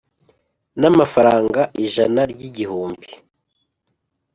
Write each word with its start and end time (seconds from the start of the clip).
n’amafaranga 0.79 1.59
ijana 1.85 2.21
ry’igihumbi 2.31 3.11